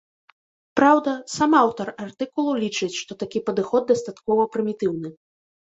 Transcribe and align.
Праўда, 0.79 1.11
сам 1.33 1.51
аўтар 1.63 1.91
артыкулу 2.07 2.57
лічыць, 2.65 2.91
што 3.03 3.19
такі 3.21 3.45
падыход 3.53 3.89
дастаткова 3.95 4.51
прымітыўны. 4.59 5.17